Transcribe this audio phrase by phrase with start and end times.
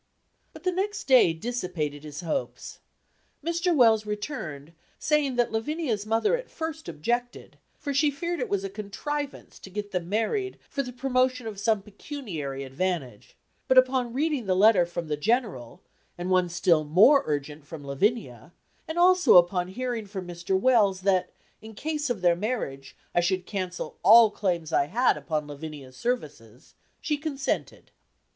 [0.51, 2.79] But the next day dissipated his hopes.
[3.45, 3.75] Mr.
[3.75, 8.69] Wells returned, saying that Lavinia's mother at first objected, for she feared it was a
[8.71, 13.37] contrivance to get them married for the promotion of some pecuniary advantage;
[13.67, 15.83] but, upon reading the letter from the General,
[16.17, 18.53] and one still more urgent from Lavinia,
[18.87, 20.59] and also upon hearing from Mr.
[20.59, 21.29] Wells that,
[21.61, 26.73] in case of their marriage, I should cancel all claims I had upon Lavinia's services,
[27.01, 27.91] she consented.